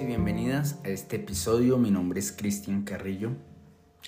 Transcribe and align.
y 0.00 0.04
bienvenidas 0.04 0.78
a 0.84 0.88
este 0.88 1.16
episodio. 1.16 1.76
Mi 1.76 1.90
nombre 1.90 2.20
es 2.20 2.30
Cristian 2.30 2.82
Carrillo 2.82 3.30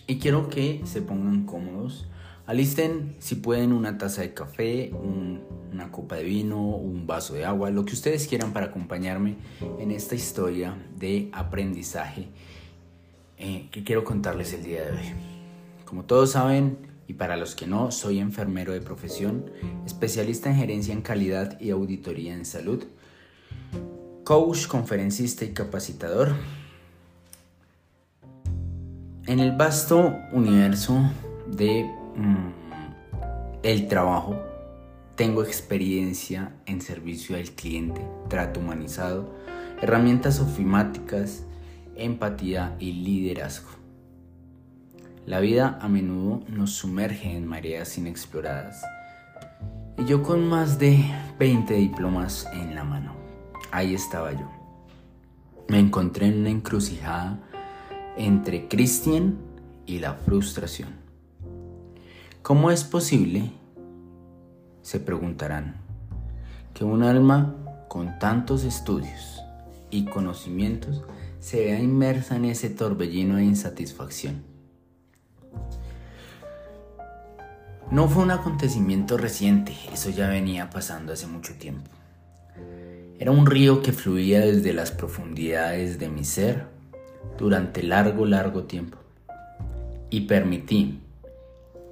y 0.06 0.18
quiero 0.18 0.48
que 0.48 0.82
se 0.84 1.02
pongan 1.02 1.46
cómodos. 1.46 2.06
Alisten, 2.46 3.16
si 3.18 3.36
pueden, 3.36 3.72
una 3.72 3.98
taza 3.98 4.22
de 4.22 4.32
café, 4.32 4.92
una 4.92 5.90
copa 5.90 6.16
de 6.16 6.24
vino, 6.24 6.60
un 6.60 7.06
vaso 7.06 7.34
de 7.34 7.44
agua, 7.44 7.70
lo 7.70 7.84
que 7.84 7.94
ustedes 7.94 8.28
quieran 8.28 8.52
para 8.52 8.66
acompañarme 8.66 9.36
en 9.80 9.90
esta 9.90 10.14
historia 10.14 10.76
de 10.96 11.28
aprendizaje 11.32 12.28
eh, 13.38 13.68
que 13.72 13.82
quiero 13.82 14.04
contarles 14.04 14.52
el 14.52 14.62
día 14.62 14.84
de 14.84 14.92
hoy. 14.92 15.12
Como 15.86 16.04
todos 16.04 16.32
saben, 16.32 16.78
y 17.08 17.14
para 17.14 17.36
los 17.36 17.56
que 17.56 17.66
no, 17.66 17.90
soy 17.90 18.20
enfermero 18.20 18.72
de 18.72 18.80
profesión, 18.80 19.50
especialista 19.86 20.50
en 20.50 20.56
gerencia 20.56 20.94
en 20.94 21.02
calidad 21.02 21.58
y 21.60 21.70
auditoría 21.70 22.34
en 22.34 22.44
salud 22.44 22.84
coach, 24.30 24.68
conferencista 24.68 25.44
y 25.44 25.48
capacitador. 25.48 26.36
En 29.26 29.40
el 29.40 29.56
vasto 29.56 30.14
universo 30.30 31.00
de 31.48 31.82
mm, 32.14 32.52
el 33.64 33.88
trabajo, 33.88 34.40
tengo 35.16 35.42
experiencia 35.42 36.54
en 36.66 36.80
servicio 36.80 37.34
al 37.34 37.50
cliente, 37.50 38.06
trato 38.28 38.60
humanizado, 38.60 39.34
herramientas 39.82 40.38
ofimáticas, 40.38 41.42
empatía 41.96 42.76
y 42.78 42.92
liderazgo. 42.92 43.70
La 45.26 45.40
vida 45.40 45.76
a 45.82 45.88
menudo 45.88 46.44
nos 46.46 46.70
sumerge 46.70 47.36
en 47.36 47.48
mareas 47.48 47.98
inexploradas. 47.98 48.80
Y 49.98 50.04
yo 50.04 50.22
con 50.22 50.46
más 50.46 50.78
de 50.78 51.04
20 51.40 51.74
diplomas 51.74 52.46
en 52.52 52.76
la 52.76 52.84
mano 52.84 53.19
ahí 53.72 53.94
estaba 53.94 54.32
yo. 54.32 54.50
Me 55.68 55.78
encontré 55.78 56.26
en 56.26 56.40
una 56.40 56.50
encrucijada 56.50 57.38
entre 58.16 58.68
Christian 58.68 59.38
y 59.86 59.98
la 59.98 60.14
frustración. 60.14 60.88
¿Cómo 62.42 62.70
es 62.70 62.84
posible, 62.84 63.52
se 64.82 64.98
preguntarán, 64.98 65.76
que 66.74 66.84
un 66.84 67.02
alma 67.02 67.54
con 67.88 68.18
tantos 68.18 68.64
estudios 68.64 69.42
y 69.90 70.04
conocimientos 70.06 71.02
se 71.38 71.64
vea 71.64 71.80
inmersa 71.80 72.36
en 72.36 72.46
ese 72.46 72.70
torbellino 72.70 73.36
de 73.36 73.44
insatisfacción? 73.44 74.42
No 77.90 78.08
fue 78.08 78.22
un 78.22 78.30
acontecimiento 78.30 79.18
reciente, 79.18 79.74
eso 79.92 80.10
ya 80.10 80.28
venía 80.28 80.70
pasando 80.70 81.12
hace 81.12 81.26
mucho 81.26 81.54
tiempo. 81.54 81.90
Era 83.20 83.32
un 83.32 83.44
río 83.44 83.82
que 83.82 83.92
fluía 83.92 84.40
desde 84.40 84.72
las 84.72 84.92
profundidades 84.92 85.98
de 85.98 86.08
mi 86.08 86.24
ser 86.24 86.64
durante 87.36 87.82
largo, 87.82 88.24
largo 88.24 88.64
tiempo. 88.64 88.96
Y 90.08 90.22
permití 90.22 91.00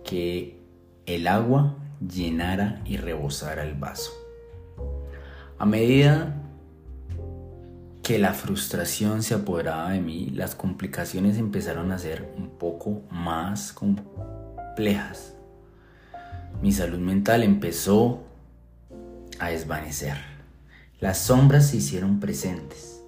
que 0.04 0.58
el 1.04 1.26
agua 1.26 1.76
llenara 2.00 2.80
y 2.86 2.96
rebosara 2.96 3.62
el 3.62 3.74
vaso. 3.74 4.10
A 5.58 5.66
medida 5.66 6.34
que 8.02 8.18
la 8.18 8.32
frustración 8.32 9.22
se 9.22 9.34
apoderaba 9.34 9.90
de 9.90 10.00
mí, 10.00 10.30
las 10.30 10.54
complicaciones 10.54 11.36
empezaron 11.36 11.92
a 11.92 11.98
ser 11.98 12.32
un 12.38 12.48
poco 12.48 13.02
más 13.10 13.74
complejas. 13.74 15.34
Mi 16.62 16.72
salud 16.72 17.00
mental 17.00 17.42
empezó 17.42 18.22
a 19.38 19.50
desvanecer. 19.50 20.37
Las 21.00 21.18
sombras 21.18 21.68
se 21.68 21.76
hicieron 21.76 22.18
presentes. 22.18 23.04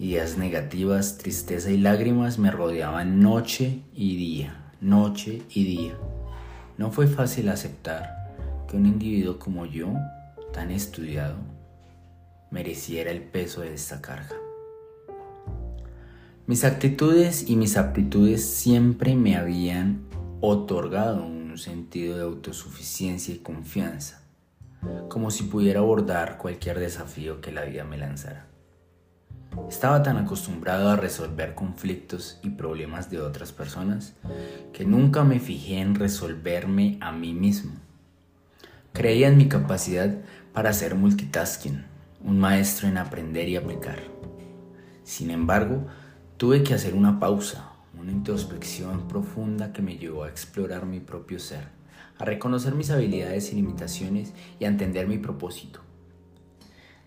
Ideas 0.00 0.36
negativas, 0.36 1.16
tristeza 1.16 1.70
y 1.70 1.78
lágrimas 1.78 2.40
me 2.40 2.50
rodeaban 2.50 3.20
noche 3.20 3.82
y 3.94 4.16
día, 4.16 4.72
noche 4.80 5.42
y 5.50 5.62
día. 5.62 5.94
No 6.76 6.90
fue 6.90 7.06
fácil 7.06 7.48
aceptar 7.50 8.34
que 8.68 8.76
un 8.76 8.86
individuo 8.86 9.38
como 9.38 9.64
yo, 9.64 9.92
tan 10.52 10.72
estudiado, 10.72 11.36
mereciera 12.50 13.12
el 13.12 13.22
peso 13.22 13.60
de 13.60 13.72
esta 13.72 14.02
carga. 14.02 14.34
Mis 16.48 16.64
actitudes 16.64 17.48
y 17.48 17.54
mis 17.54 17.76
aptitudes 17.76 18.44
siempre 18.44 19.14
me 19.14 19.36
habían 19.36 20.08
otorgado 20.40 21.24
un 21.24 21.56
sentido 21.58 22.16
de 22.16 22.24
autosuficiencia 22.24 23.32
y 23.32 23.38
confianza 23.38 24.23
como 25.08 25.30
si 25.30 25.44
pudiera 25.44 25.80
abordar 25.80 26.38
cualquier 26.38 26.78
desafío 26.78 27.40
que 27.40 27.52
la 27.52 27.64
vida 27.64 27.84
me 27.84 27.98
lanzara. 27.98 28.46
Estaba 29.68 30.02
tan 30.02 30.16
acostumbrado 30.16 30.90
a 30.90 30.96
resolver 30.96 31.54
conflictos 31.54 32.40
y 32.42 32.50
problemas 32.50 33.10
de 33.10 33.20
otras 33.20 33.52
personas 33.52 34.14
que 34.72 34.84
nunca 34.84 35.22
me 35.22 35.38
fijé 35.38 35.78
en 35.78 35.94
resolverme 35.94 36.98
a 37.00 37.12
mí 37.12 37.32
mismo. 37.32 37.72
Creía 38.92 39.28
en 39.28 39.36
mi 39.36 39.48
capacidad 39.48 40.12
para 40.52 40.70
hacer 40.70 40.96
multitasking, 40.96 41.84
un 42.24 42.40
maestro 42.40 42.88
en 42.88 42.98
aprender 42.98 43.48
y 43.48 43.56
aplicar. 43.56 44.00
Sin 45.04 45.30
embargo, 45.30 45.86
tuve 46.36 46.62
que 46.62 46.74
hacer 46.74 46.94
una 46.94 47.20
pausa, 47.20 47.72
una 47.98 48.10
introspección 48.10 49.06
profunda 49.06 49.72
que 49.72 49.82
me 49.82 49.96
llevó 49.96 50.24
a 50.24 50.28
explorar 50.28 50.86
mi 50.86 51.00
propio 51.00 51.38
ser 51.38 51.83
a 52.18 52.24
reconocer 52.24 52.74
mis 52.74 52.90
habilidades 52.90 53.52
y 53.52 53.56
limitaciones 53.56 54.32
y 54.58 54.64
a 54.64 54.68
entender 54.68 55.06
mi 55.06 55.18
propósito. 55.18 55.80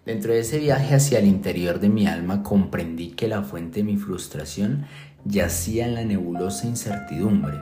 Dentro 0.05 0.33
de 0.33 0.39
ese 0.39 0.59
viaje 0.59 0.95
hacia 0.95 1.19
el 1.19 1.27
interior 1.27 1.79
de 1.79 1.89
mi 1.89 2.07
alma 2.07 2.41
comprendí 2.41 3.09
que 3.09 3.27
la 3.27 3.43
fuente 3.43 3.79
de 3.79 3.83
mi 3.83 3.97
frustración 3.97 4.85
yacía 5.25 5.85
en 5.85 5.95
la 5.95 6.05
nebulosa 6.05 6.65
incertidumbre 6.65 7.57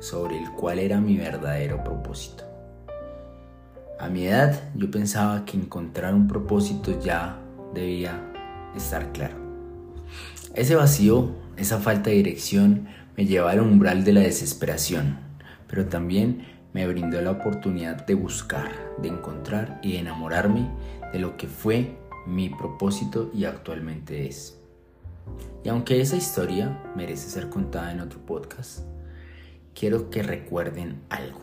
sobre 0.00 0.38
el 0.38 0.50
cual 0.52 0.78
era 0.78 1.00
mi 1.00 1.16
verdadero 1.16 1.82
propósito. 1.84 2.44
A 3.98 4.08
mi 4.08 4.26
edad 4.26 4.70
yo 4.74 4.90
pensaba 4.90 5.44
que 5.44 5.56
encontrar 5.56 6.14
un 6.14 6.28
propósito 6.28 6.98
ya 7.00 7.38
debía 7.74 8.18
estar 8.76 9.12
claro. 9.12 9.36
Ese 10.54 10.74
vacío, 10.76 11.34
esa 11.56 11.78
falta 11.78 12.10
de 12.10 12.16
dirección 12.16 12.88
me 13.16 13.26
llevaba 13.26 13.52
al 13.52 13.60
umbral 13.60 14.04
de 14.04 14.12
la 14.12 14.20
desesperación, 14.20 15.18
pero 15.66 15.86
también 15.86 16.46
me 16.72 16.86
brindó 16.86 17.20
la 17.20 17.32
oportunidad 17.32 18.06
de 18.06 18.14
buscar, 18.14 18.70
de 19.00 19.08
encontrar 19.08 19.80
y 19.82 19.92
de 19.92 20.00
enamorarme 20.00 20.70
de 21.12 21.18
lo 21.18 21.36
que 21.36 21.46
fue 21.46 21.98
mi 22.26 22.50
propósito 22.50 23.30
y 23.34 23.44
actualmente 23.44 24.28
es. 24.28 24.58
Y 25.64 25.68
aunque 25.68 26.00
esa 26.00 26.16
historia 26.16 26.82
merece 26.94 27.28
ser 27.28 27.48
contada 27.48 27.92
en 27.92 28.00
otro 28.00 28.20
podcast, 28.24 28.80
quiero 29.74 30.10
que 30.10 30.22
recuerden 30.22 31.02
algo. 31.08 31.40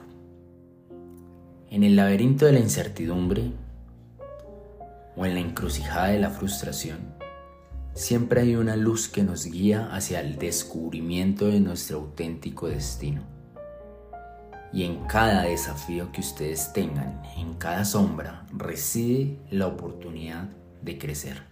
En 1.70 1.84
el 1.84 1.96
laberinto 1.96 2.46
de 2.46 2.54
la 2.54 2.60
incertidumbre 2.60 3.52
o 5.16 5.26
en 5.26 5.34
la 5.34 5.40
encrucijada 5.40 6.08
de 6.08 6.20
la 6.20 6.30
frustración, 6.30 7.00
siempre 7.94 8.42
hay 8.42 8.56
una 8.56 8.76
luz 8.76 9.10
que 9.10 9.24
nos 9.24 9.46
guía 9.46 9.90
hacia 9.94 10.22
el 10.22 10.38
descubrimiento 10.38 11.48
de 11.48 11.60
nuestro 11.60 11.98
auténtico 11.98 12.68
destino. 12.68 13.35
Y 14.74 14.84
en 14.84 15.06
cada 15.06 15.44
desafío 15.44 16.12
que 16.12 16.22
ustedes 16.22 16.74
tengan, 16.74 17.22
en 17.38 17.54
cada 17.54 17.86
sombra, 17.86 18.46
reside 18.52 19.40
la 19.50 19.68
oportunidad 19.68 20.50
de 20.82 20.98
crecer, 20.98 21.44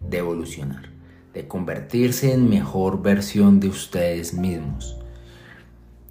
de 0.00 0.18
evolucionar, 0.18 0.90
de 1.34 1.48
convertirse 1.48 2.32
en 2.32 2.48
mejor 2.48 3.02
versión 3.02 3.60
de 3.60 3.68
ustedes 3.68 4.34
mismos. 4.34 4.96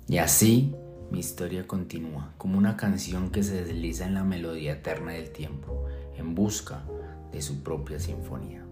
Y 0.07 0.17
así 0.17 0.75
mi 1.11 1.19
historia 1.19 1.65
continúa, 1.65 2.33
como 2.37 2.57
una 2.57 2.77
canción 2.77 3.31
que 3.31 3.43
se 3.43 3.63
desliza 3.63 4.05
en 4.05 4.13
la 4.13 4.23
melodía 4.23 4.73
eterna 4.73 5.13
del 5.13 5.31
tiempo, 5.31 5.85
en 6.17 6.35
busca 6.35 6.83
de 7.31 7.41
su 7.41 7.63
propia 7.63 7.99
sinfonía. 7.99 8.63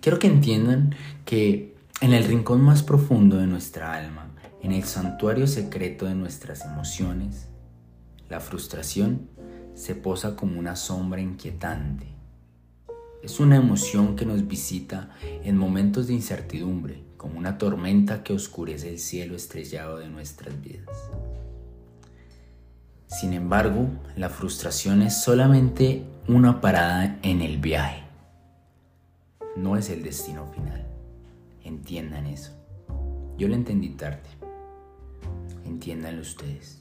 Quiero 0.00 0.18
que 0.18 0.26
entiendan 0.26 0.94
que 1.24 1.76
en 2.00 2.12
el 2.12 2.24
rincón 2.24 2.62
más 2.62 2.82
profundo 2.82 3.36
de 3.38 3.46
nuestra 3.46 3.94
alma, 3.94 4.30
en 4.66 4.72
el 4.72 4.82
santuario 4.82 5.46
secreto 5.46 6.06
de 6.06 6.16
nuestras 6.16 6.64
emociones, 6.64 7.46
la 8.28 8.40
frustración 8.40 9.28
se 9.76 9.94
posa 9.94 10.34
como 10.34 10.58
una 10.58 10.74
sombra 10.74 11.20
inquietante. 11.20 12.08
Es 13.22 13.38
una 13.38 13.54
emoción 13.54 14.16
que 14.16 14.26
nos 14.26 14.48
visita 14.48 15.10
en 15.22 15.56
momentos 15.56 16.08
de 16.08 16.14
incertidumbre, 16.14 17.04
como 17.16 17.38
una 17.38 17.58
tormenta 17.58 18.24
que 18.24 18.32
oscurece 18.32 18.88
el 18.88 18.98
cielo 18.98 19.36
estrellado 19.36 19.98
de 19.98 20.08
nuestras 20.08 20.60
vidas. 20.60 20.96
Sin 23.06 23.34
embargo, 23.34 23.86
la 24.16 24.30
frustración 24.30 25.00
es 25.02 25.22
solamente 25.22 26.02
una 26.26 26.60
parada 26.60 27.20
en 27.22 27.40
el 27.40 27.58
viaje. 27.58 28.02
No 29.54 29.76
es 29.76 29.90
el 29.90 30.02
destino 30.02 30.44
final. 30.48 30.84
Entiendan 31.62 32.26
eso. 32.26 32.50
Yo 33.38 33.46
lo 33.46 33.54
entendí 33.54 33.90
tarde. 33.90 34.35
Entiéndanlo 35.66 36.22
ustedes. 36.22 36.80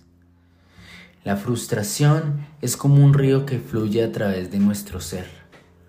La 1.23 1.37
frustración 1.37 2.45
es 2.61 2.77
como 2.77 3.03
un 3.03 3.13
río 3.13 3.45
que 3.45 3.59
fluye 3.59 4.03
a 4.03 4.11
través 4.11 4.51
de 4.51 4.59
nuestro 4.59 5.01
ser, 5.01 5.27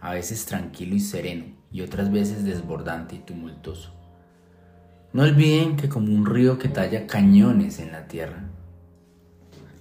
a 0.00 0.14
veces 0.14 0.46
tranquilo 0.46 0.94
y 0.94 1.00
sereno 1.00 1.44
y 1.70 1.82
otras 1.82 2.10
veces 2.10 2.44
desbordante 2.44 3.16
y 3.16 3.19
tumultuoso. 3.19 3.93
No 5.12 5.22
olviden 5.22 5.76
que 5.76 5.88
como 5.88 6.12
un 6.12 6.25
río 6.25 6.58
que 6.58 6.69
talla 6.69 7.06
cañones 7.06 7.78
en 7.81 7.93
la 7.93 8.08
tierra, 8.08 8.44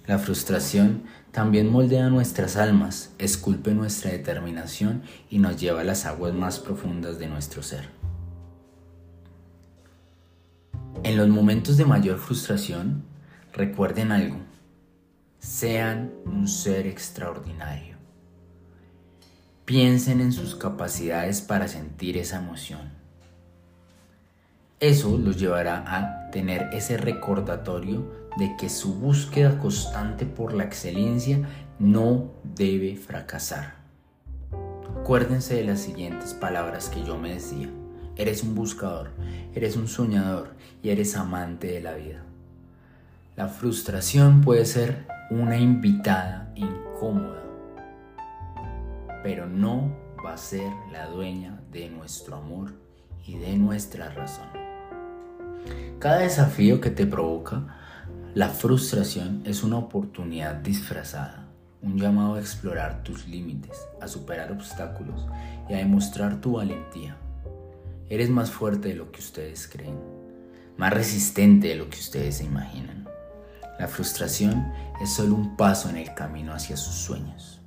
la 0.06 0.18
frustración 0.18 1.02
también 1.32 1.72
moldea 1.72 2.10
nuestras 2.10 2.56
almas, 2.56 3.12
esculpe 3.18 3.72
nuestra 3.72 4.10
determinación 4.10 5.02
y 5.30 5.38
nos 5.38 5.60
lleva 5.60 5.80
a 5.80 5.84
las 5.84 6.06
aguas 6.06 6.32
más 6.32 6.58
profundas 6.60 7.18
de 7.18 7.26
nuestro 7.26 7.62
ser. 7.62 7.95
En 11.06 11.16
los 11.16 11.28
momentos 11.28 11.76
de 11.76 11.84
mayor 11.84 12.18
frustración, 12.18 13.04
recuerden 13.52 14.10
algo, 14.10 14.38
sean 15.38 16.10
un 16.24 16.48
ser 16.48 16.88
extraordinario. 16.88 17.94
Piensen 19.64 20.20
en 20.20 20.32
sus 20.32 20.56
capacidades 20.56 21.42
para 21.42 21.68
sentir 21.68 22.16
esa 22.16 22.38
emoción. 22.38 22.90
Eso 24.80 25.16
los 25.16 25.38
llevará 25.38 25.84
a 25.86 26.28
tener 26.32 26.70
ese 26.72 26.96
recordatorio 26.96 28.10
de 28.36 28.56
que 28.56 28.68
su 28.68 28.94
búsqueda 28.94 29.60
constante 29.60 30.26
por 30.26 30.54
la 30.54 30.64
excelencia 30.64 31.38
no 31.78 32.32
debe 32.42 32.96
fracasar. 32.96 33.76
Acuérdense 35.00 35.54
de 35.54 35.66
las 35.66 35.78
siguientes 35.78 36.34
palabras 36.34 36.88
que 36.88 37.04
yo 37.04 37.16
me 37.16 37.34
decía. 37.34 37.70
Eres 38.16 38.42
un 38.42 38.54
buscador, 38.54 39.10
eres 39.54 39.76
un 39.76 39.88
soñador 39.88 40.54
y 40.82 40.90
eres 40.90 41.16
amante 41.16 41.68
de 41.68 41.80
la 41.80 41.94
vida. 41.94 42.22
La 43.36 43.48
frustración 43.48 44.40
puede 44.40 44.64
ser 44.64 45.06
una 45.30 45.58
invitada 45.58 46.50
incómoda 46.54 47.46
pero 49.26 49.48
no 49.48 49.92
va 50.24 50.34
a 50.34 50.36
ser 50.36 50.70
la 50.92 51.08
dueña 51.08 51.60
de 51.72 51.90
nuestro 51.90 52.36
amor 52.36 52.74
y 53.26 53.36
de 53.36 53.58
nuestra 53.58 54.08
razón. 54.10 54.46
Cada 55.98 56.18
desafío 56.18 56.80
que 56.80 56.90
te 56.90 57.06
provoca 57.06 57.66
la 58.34 58.50
frustración 58.50 59.42
es 59.44 59.64
una 59.64 59.78
oportunidad 59.78 60.54
disfrazada, 60.54 61.48
un 61.82 61.98
llamado 61.98 62.34
a 62.34 62.38
explorar 62.38 63.02
tus 63.02 63.26
límites, 63.26 63.88
a 64.00 64.06
superar 64.06 64.52
obstáculos 64.52 65.26
y 65.68 65.74
a 65.74 65.78
demostrar 65.78 66.40
tu 66.40 66.52
valentía. 66.52 67.16
Eres 68.08 68.30
más 68.30 68.52
fuerte 68.52 68.88
de 68.88 68.94
lo 68.94 69.10
que 69.10 69.18
ustedes 69.18 69.66
creen, 69.66 69.98
más 70.76 70.92
resistente 70.92 71.68
de 71.68 71.74
lo 71.74 71.90
que 71.90 71.98
ustedes 71.98 72.40
imaginan. 72.40 73.08
La 73.80 73.88
frustración 73.88 74.72
es 75.02 75.12
solo 75.12 75.34
un 75.34 75.56
paso 75.56 75.90
en 75.90 75.96
el 75.96 76.14
camino 76.14 76.52
hacia 76.52 76.76
sus 76.76 76.94
sueños. 76.94 77.60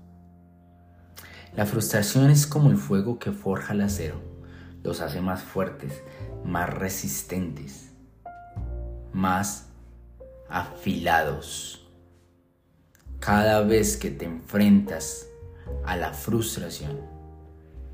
La 1.55 1.65
frustración 1.65 2.29
es 2.29 2.47
como 2.47 2.69
el 2.69 2.77
fuego 2.77 3.19
que 3.19 3.31
forja 3.31 3.73
el 3.73 3.81
acero, 3.81 4.21
los 4.81 5.01
hace 5.01 5.19
más 5.19 5.41
fuertes, 5.41 6.01
más 6.45 6.69
resistentes, 6.69 7.91
más 9.11 9.67
afilados. 10.47 11.85
Cada 13.19 13.59
vez 13.61 13.97
que 13.97 14.09
te 14.09 14.23
enfrentas 14.23 15.27
a 15.85 15.97
la 15.97 16.13
frustración, 16.13 17.01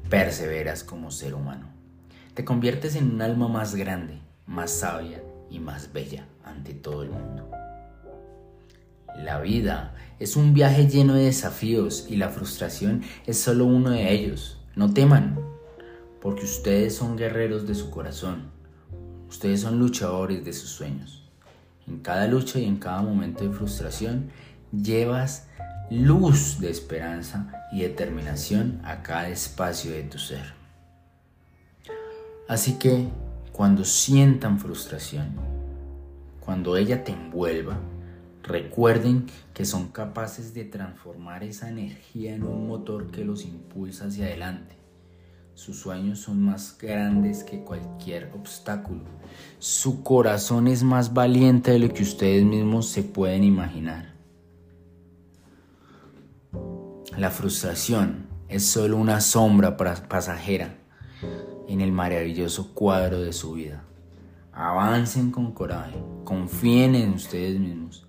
perseveras 0.09 0.83
como 0.83 1.09
ser 1.09 1.33
humano. 1.33 1.75
Te 2.35 2.43
conviertes 2.43 2.97
en 2.97 3.11
un 3.11 3.21
alma 3.21 3.47
más 3.47 3.75
grande, 3.75 4.19
más 4.45 4.69
sabia 4.69 5.23
y 5.49 5.59
más 5.59 5.93
bella 5.93 6.27
ante 6.43 6.73
todo 6.73 7.01
el 7.03 7.09
mundo. 7.09 7.49
La 9.15 9.39
vida 9.39 9.95
es 10.19 10.35
un 10.35 10.53
viaje 10.53 10.85
lleno 10.85 11.13
de 11.13 11.23
desafíos 11.23 12.07
y 12.09 12.17
la 12.17 12.27
frustración 12.27 13.03
es 13.25 13.39
solo 13.39 13.63
uno 13.63 13.91
de 13.91 14.11
ellos. 14.11 14.59
No 14.75 14.93
teman, 14.93 15.39
porque 16.21 16.43
ustedes 16.43 16.93
son 16.93 17.15
guerreros 17.15 17.65
de 17.67 17.73
su 17.73 17.89
corazón. 17.89 18.51
Ustedes 19.29 19.61
son 19.61 19.79
luchadores 19.79 20.43
de 20.43 20.51
sus 20.51 20.71
sueños. 20.71 21.23
En 21.87 21.99
cada 21.99 22.27
lucha 22.27 22.59
y 22.59 22.65
en 22.65 22.79
cada 22.79 23.01
momento 23.01 23.45
de 23.45 23.55
frustración 23.55 24.29
llevas 24.73 25.47
luz 25.89 26.59
de 26.59 26.69
esperanza 26.69 27.65
y 27.71 27.83
determinación 27.83 28.81
a 28.83 29.03
cada 29.03 29.29
espacio 29.29 29.91
de 29.91 30.03
tu 30.03 30.19
ser. 30.19 30.64
Así 32.47 32.77
que 32.77 33.07
cuando 33.51 33.83
sientan 33.83 34.59
frustración, 34.59 35.35
cuando 36.39 36.77
ella 36.77 37.03
te 37.03 37.11
envuelva, 37.11 37.79
Recuerden 38.47 39.25
que 39.55 39.65
son 39.65 39.87
capaces 39.87 40.53
de 40.53 40.65
transformar 40.65 41.43
esa 41.43 41.67
energía 41.67 42.35
en 42.35 42.43
un 42.43 42.67
motor 42.67 43.09
que 43.09 43.25
los 43.25 43.43
impulsa 43.43 44.05
hacia 44.05 44.25
adelante. 44.25 44.75
Sus 45.55 45.79
sueños 45.79 46.19
son 46.19 46.43
más 46.43 46.77
grandes 46.77 47.43
que 47.43 47.63
cualquier 47.63 48.31
obstáculo. 48.35 49.01
Su 49.57 50.03
corazón 50.03 50.67
es 50.67 50.83
más 50.83 51.11
valiente 51.11 51.71
de 51.71 51.79
lo 51.79 51.91
que 51.91 52.03
ustedes 52.03 52.43
mismos 52.43 52.87
se 52.87 53.01
pueden 53.01 53.43
imaginar. 53.43 54.13
La 57.17 57.31
frustración 57.31 58.27
es 58.47 58.63
solo 58.63 58.97
una 58.97 59.21
sombra 59.21 59.75
pasajera 59.75 60.75
en 61.67 61.81
el 61.81 61.91
maravilloso 61.91 62.73
cuadro 62.73 63.21
de 63.21 63.33
su 63.33 63.53
vida. 63.53 63.83
Avancen 64.53 65.31
con 65.31 65.51
coraje, 65.51 65.97
confíen 66.23 66.95
en 66.95 67.13
ustedes 67.13 67.59
mismos 67.59 68.05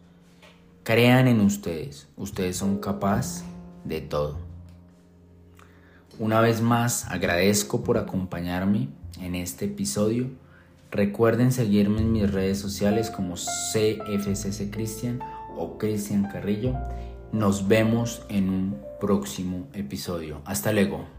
Crean 0.86 1.26
en 1.26 1.40
ustedes, 1.40 2.06
ustedes 2.16 2.58
son 2.58 2.78
capaces 2.78 3.42
de 3.82 4.00
todo. 4.00 4.36
Una 6.20 6.40
vez 6.40 6.60
más, 6.60 7.06
agradezco 7.08 7.82
por 7.82 7.98
acompañarme 7.98 8.90
en 9.20 9.34
este 9.34 9.64
episodio. 9.64 10.28
Recuerden 10.92 11.50
seguirme 11.50 12.02
en 12.02 12.12
mis 12.12 12.32
redes 12.32 12.60
sociales 12.60 13.10
como 13.10 13.34
CFCC 13.34 14.70
Cristian 14.70 15.18
o 15.56 15.76
Cristian 15.76 16.28
Carrillo. 16.30 16.76
Nos 17.32 17.66
vemos 17.66 18.22
en 18.28 18.48
un 18.48 18.76
próximo 19.00 19.66
episodio. 19.72 20.40
Hasta 20.44 20.70
luego. 20.70 21.15